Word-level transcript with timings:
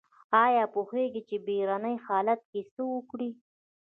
ایا 0.45 0.63
پوهیږئ 0.73 1.21
چې 1.29 1.35
بیړني 1.45 1.95
حالت 2.05 2.41
کې 2.51 2.61
څه 2.73 2.81
وکړئ؟ 2.93 3.29